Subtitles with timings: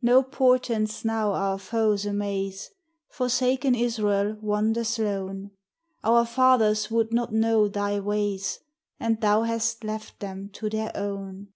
[0.00, 2.70] No portents now our foes amaze,
[3.08, 5.50] Forsaken Israel wanders lone:
[6.04, 8.60] Our fathers would not know Thy ways,
[9.00, 11.48] And Thou hast left them to their own.